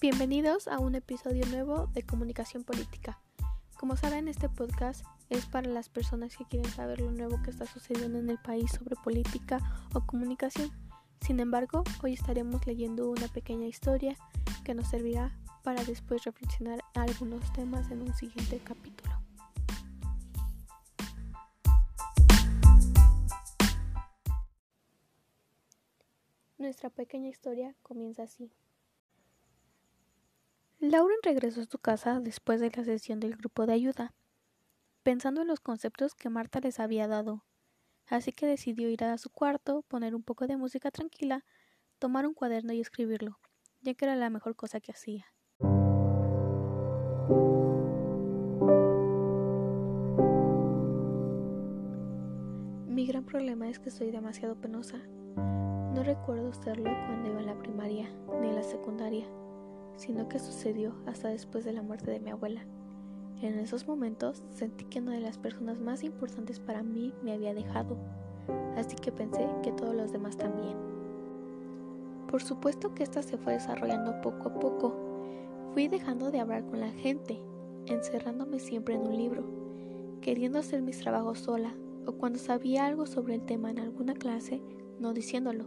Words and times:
Bienvenidos 0.00 0.66
a 0.66 0.78
un 0.78 0.94
episodio 0.94 1.44
nuevo 1.44 1.88
de 1.88 2.02
Comunicación 2.02 2.64
Política. 2.64 3.20
Como 3.78 3.98
saben, 3.98 4.28
este 4.28 4.48
podcast 4.48 5.04
es 5.28 5.44
para 5.44 5.68
las 5.68 5.90
personas 5.90 6.38
que 6.38 6.46
quieren 6.46 6.72
saber 6.72 7.02
lo 7.02 7.10
nuevo 7.10 7.42
que 7.42 7.50
está 7.50 7.66
sucediendo 7.66 8.18
en 8.18 8.30
el 8.30 8.38
país 8.38 8.70
sobre 8.70 8.96
política 8.96 9.58
o 9.92 10.06
comunicación. 10.06 10.70
Sin 11.20 11.38
embargo, 11.38 11.84
hoy 12.02 12.14
estaremos 12.14 12.66
leyendo 12.66 13.10
una 13.10 13.28
pequeña 13.28 13.66
historia 13.66 14.16
que 14.64 14.72
nos 14.72 14.88
servirá 14.88 15.38
para 15.62 15.84
después 15.84 16.24
reflexionar 16.24 16.82
algunos 16.94 17.52
temas 17.52 17.90
en 17.90 18.00
un 18.00 18.14
siguiente 18.14 18.58
capítulo. 18.64 19.20
Nuestra 26.56 26.88
pequeña 26.88 27.28
historia 27.28 27.74
comienza 27.82 28.22
así. 28.22 28.50
Lauren 30.82 31.18
regresó 31.22 31.60
a 31.60 31.66
su 31.66 31.78
casa 31.78 32.20
después 32.20 32.58
de 32.58 32.72
la 32.74 32.84
sesión 32.84 33.20
del 33.20 33.36
grupo 33.36 33.66
de 33.66 33.74
ayuda, 33.74 34.14
pensando 35.02 35.42
en 35.42 35.48
los 35.48 35.60
conceptos 35.60 36.14
que 36.14 36.30
Marta 36.30 36.58
les 36.60 36.80
había 36.80 37.06
dado, 37.06 37.44
así 38.06 38.32
que 38.32 38.46
decidió 38.46 38.88
ir 38.88 39.04
a 39.04 39.18
su 39.18 39.28
cuarto, 39.28 39.82
poner 39.82 40.14
un 40.14 40.22
poco 40.22 40.46
de 40.46 40.56
música 40.56 40.90
tranquila, 40.90 41.44
tomar 41.98 42.26
un 42.26 42.32
cuaderno 42.32 42.72
y 42.72 42.80
escribirlo, 42.80 43.38
ya 43.82 43.92
que 43.92 44.06
era 44.06 44.16
la 44.16 44.30
mejor 44.30 44.56
cosa 44.56 44.80
que 44.80 44.92
hacía. 44.92 45.26
Mi 52.88 53.06
gran 53.06 53.26
problema 53.26 53.68
es 53.68 53.78
que 53.78 53.90
soy 53.90 54.10
demasiado 54.10 54.58
penosa. 54.58 54.96
No 54.96 56.02
recuerdo 56.02 56.54
serlo 56.54 56.90
cuando 57.06 57.28
iba 57.28 57.40
en 57.40 57.46
la 57.46 57.58
primaria 57.58 58.08
ni 58.40 58.48
en 58.48 58.54
la 58.54 58.62
secundaria, 58.62 59.26
sino 60.00 60.30
que 60.30 60.38
sucedió 60.38 60.94
hasta 61.06 61.28
después 61.28 61.62
de 61.62 61.74
la 61.74 61.82
muerte 61.82 62.10
de 62.10 62.20
mi 62.20 62.30
abuela. 62.30 62.64
En 63.42 63.58
esos 63.58 63.86
momentos 63.86 64.42
sentí 64.48 64.86
que 64.86 65.00
una 65.00 65.12
de 65.12 65.20
las 65.20 65.36
personas 65.36 65.78
más 65.78 66.02
importantes 66.04 66.58
para 66.58 66.82
mí 66.82 67.12
me 67.22 67.34
había 67.34 67.52
dejado, 67.52 67.98
así 68.76 68.96
que 68.96 69.12
pensé 69.12 69.46
que 69.62 69.72
todos 69.72 69.94
los 69.94 70.10
demás 70.10 70.38
también. 70.38 70.74
Por 72.30 72.42
supuesto 72.42 72.94
que 72.94 73.02
esta 73.02 73.22
se 73.22 73.36
fue 73.36 73.52
desarrollando 73.52 74.22
poco 74.22 74.48
a 74.48 74.54
poco. 74.58 74.94
Fui 75.74 75.86
dejando 75.88 76.30
de 76.30 76.40
hablar 76.40 76.64
con 76.64 76.80
la 76.80 76.92
gente, 76.92 77.38
encerrándome 77.84 78.58
siempre 78.58 78.94
en 78.94 79.02
un 79.02 79.16
libro, 79.16 79.44
queriendo 80.22 80.58
hacer 80.58 80.80
mis 80.80 80.98
trabajos 80.98 81.40
sola, 81.40 81.74
o 82.06 82.12
cuando 82.12 82.38
sabía 82.38 82.86
algo 82.86 83.04
sobre 83.04 83.34
el 83.34 83.42
tema 83.42 83.70
en 83.70 83.78
alguna 83.78 84.14
clase, 84.14 84.62
no 84.98 85.12
diciéndolo. 85.12 85.66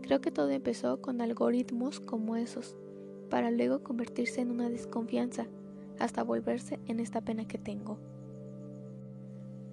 Creo 0.00 0.22
que 0.22 0.30
todo 0.30 0.48
empezó 0.48 1.02
con 1.02 1.20
algoritmos 1.20 2.00
como 2.00 2.36
esos, 2.36 2.74
para 3.28 3.50
luego 3.50 3.82
convertirse 3.82 4.40
en 4.40 4.50
una 4.50 4.68
desconfianza, 4.68 5.46
hasta 5.98 6.22
volverse 6.22 6.78
en 6.86 7.00
esta 7.00 7.20
pena 7.20 7.46
que 7.46 7.58
tengo. 7.58 7.98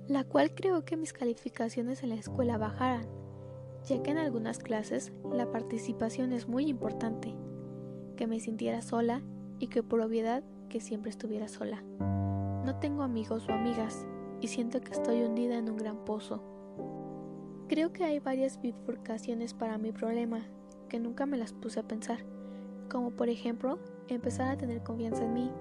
La 0.08 0.24
cual 0.24 0.54
creo 0.54 0.86
que 0.86 0.98
mis 0.98 1.14
calificaciones 1.14 2.04
en 2.04 2.10
la 2.10 2.16
escuela 2.16 2.58
bajaran, 2.58 3.08
ya 3.88 4.02
que 4.02 4.12
en 4.12 4.18
algunas 4.18 4.60
clases 4.60 5.12
la 5.32 5.52
participación 5.52 6.34
es 6.34 6.48
muy 6.48 6.68
importante, 6.68 7.36
que 8.16 8.28
me 8.28 8.40
sintiera 8.40 8.82
sola 8.82 9.22
y 9.60 9.68
que 9.68 9.84
por 9.84 10.02
obviedad 10.02 10.44
que 10.70 10.80
siempre 10.80 11.10
estuviera 11.10 11.48
sola. 11.48 11.84
No 12.66 12.78
tengo 12.80 13.04
amigos 13.04 13.48
o 13.48 13.54
amigas 13.54 14.08
y 14.42 14.48
siento 14.48 14.82
que 14.82 14.92
estoy 14.92 15.22
hundida 15.22 15.58
en 15.58 15.70
un 15.70 15.78
gran 15.78 16.04
pozo. 16.06 16.44
Creo 17.68 17.94
que 17.94 18.04
hay 18.04 18.20
varias 18.20 18.62
bifurcaciones 18.62 19.54
para 19.54 19.78
mi 19.78 19.92
problema 19.92 20.48
que 20.90 21.00
nunca 21.00 21.26
me 21.26 21.38
las 21.38 21.54
puse 21.54 21.80
a 21.80 21.88
pensar, 21.88 22.26
como 22.86 23.12
por 23.12 23.30
ejemplo 23.30 23.80
empezar 24.08 24.50
a 24.50 24.58
tener 24.58 24.84
confianza 24.84 25.24
en 25.24 25.34
mí, 25.34 25.52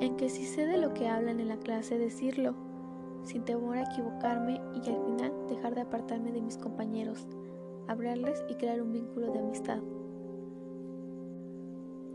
en 0.00 0.16
que 0.16 0.28
si 0.28 0.44
sé 0.44 0.66
de 0.66 0.78
lo 0.78 0.94
que 0.94 1.08
hablan 1.08 1.40
en 1.40 1.48
la 1.48 1.58
clase 1.58 1.98
decirlo, 1.98 2.54
sin 3.22 3.44
temor 3.44 3.76
a 3.76 3.82
equivocarme 3.82 4.60
y 4.74 4.88
al 4.88 5.04
final 5.04 5.32
dejar 5.48 5.74
de 5.74 5.80
apartarme 5.82 6.32
de 6.32 6.42
mis 6.42 6.58
compañeros, 6.58 7.26
hablarles 7.88 8.44
y 8.48 8.54
crear 8.54 8.80
un 8.80 8.92
vínculo 8.92 9.32
de 9.32 9.40
amistad. 9.40 9.80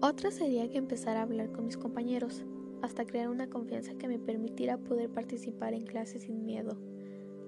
Otra 0.01 0.31
sería 0.31 0.69
que 0.69 0.77
empezar 0.77 1.17
a 1.17 1.23
hablar 1.23 1.51
con 1.51 1.65
mis 1.65 1.77
compañeros, 1.77 2.43
hasta 2.81 3.05
crear 3.05 3.29
una 3.29 3.49
confianza 3.49 3.93
que 3.93 4.07
me 4.07 4.17
permitiera 4.17 4.77
poder 4.77 5.09
participar 5.09 5.73
en 5.73 5.85
clases 5.85 6.23
sin 6.23 6.45
miedo, 6.45 6.77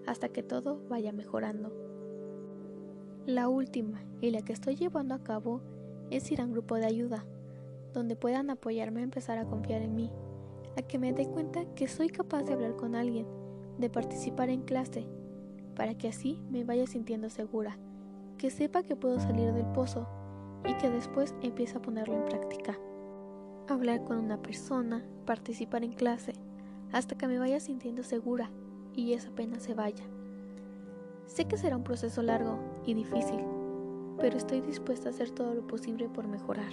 hasta 0.06 0.30
que 0.30 0.44
todo 0.44 0.80
vaya 0.90 1.12
mejorando. 1.12 1.74
La 3.26 3.48
última 3.48 4.04
y 4.22 4.32
la 4.32 4.42
que 4.42 4.54
estoy 4.54 4.76
llevando 4.76 5.16
a 5.16 5.24
cabo 5.24 5.62
es 6.16 6.32
ir 6.32 6.42
a 6.42 6.46
un 6.46 6.54
grupo 6.54 6.76
de 6.76 6.86
ayuda, 6.86 7.26
donde 7.94 8.16
puedan 8.16 8.50
apoyarme 8.50 9.02
a 9.02 9.04
empezar 9.04 9.38
a 9.38 9.46
confiar 9.46 9.82
en 9.82 9.96
mí, 9.96 10.12
a 10.78 10.82
que 10.82 10.98
me 10.98 11.14
dé 11.14 11.28
cuenta 11.28 11.66
que 11.76 11.88
soy 11.88 12.10
capaz 12.10 12.44
de 12.44 12.54
hablar 12.54 12.76
con 12.76 12.96
alguien, 12.96 13.28
de 13.78 13.90
participar 13.90 14.50
en 14.50 14.62
clase, 14.62 15.08
para 15.76 15.96
que 15.96 16.08
así 16.08 16.42
me 16.50 16.64
vaya 16.64 16.88
sintiendo 16.88 17.30
segura, 17.30 17.78
que 18.38 18.50
sepa 18.50 18.84
que 18.84 18.96
puedo 18.96 19.20
salir 19.20 19.54
del 19.54 19.66
pozo 19.68 20.08
y 20.66 20.74
que 20.76 20.90
después 20.90 21.34
empiece 21.42 21.78
a 21.78 21.82
ponerlo 21.82 22.16
en 22.16 22.26
práctica 22.26 22.78
hablar 23.68 24.04
con 24.04 24.18
una 24.18 24.42
persona, 24.42 25.04
participar 25.26 25.84
en 25.84 25.94
clase, 25.94 26.34
hasta 26.92 27.16
que 27.16 27.28
me 27.28 27.40
vaya 27.40 27.60
sintiendo 27.60 28.04
segura 28.04 28.50
y 28.94 29.14
esa 29.14 29.32
pena 29.32 29.60
se 29.60 29.74
vaya. 29.74 30.04
Sé 31.26 31.46
que 31.46 31.58
será 31.58 31.78
un 31.78 31.84
proceso 31.84 32.22
largo 32.22 32.60
y 32.86 32.94
difícil, 32.94 33.40
pero 34.24 34.38
estoy 34.38 34.62
dispuesta 34.62 35.10
a 35.10 35.12
hacer 35.12 35.32
todo 35.32 35.54
lo 35.54 35.68
posible 35.68 36.08
por 36.08 36.30
mejorar. 36.30 36.72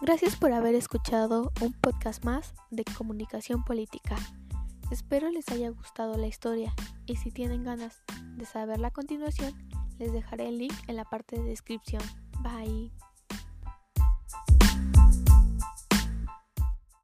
Gracias 0.00 0.34
por 0.34 0.50
haber 0.50 0.74
escuchado 0.74 1.52
un 1.60 1.72
podcast 1.72 2.24
más 2.24 2.52
de 2.72 2.84
comunicación 2.84 3.62
política. 3.62 4.16
Espero 4.90 5.30
les 5.30 5.48
haya 5.50 5.68
gustado 5.68 6.16
la 6.16 6.26
historia 6.26 6.74
y 7.06 7.14
si 7.14 7.30
tienen 7.30 7.62
ganas 7.62 8.02
de 8.34 8.44
saber 8.44 8.80
la 8.80 8.90
continuación, 8.90 9.54
les 10.00 10.12
dejaré 10.12 10.48
el 10.48 10.58
link 10.58 10.74
en 10.88 10.96
la 10.96 11.04
parte 11.04 11.36
de 11.36 11.44
descripción. 11.44 12.02
Bye. 12.40 12.90